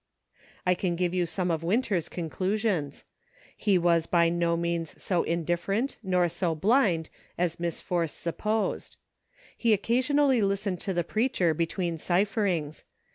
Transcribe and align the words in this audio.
I 0.65 0.73
can 0.73 0.95
give 0.95 1.13
you 1.13 1.27
some 1.27 1.51
of 1.51 1.61
Winter's 1.61 2.09
conclusions; 2.09 3.05
he 3.55 3.77
was 3.77 4.07
by 4.07 4.29
no 4.29 4.57
means 4.57 4.95
so 4.99 5.21
indifferent 5.21 5.97
nor 6.01 6.27
so 6.27 6.55
blind 6.55 7.09
as 7.37 7.59
Miss 7.59 7.79
Force 7.79 8.11
supposed. 8.13 8.95
He 9.55 9.73
occasionally 9.73 10.41
listened 10.41 10.79
to 10.79 10.93
the 10.95 11.03
preacher 11.03 11.53
between 11.53 11.99
cipherings. 11.99 12.83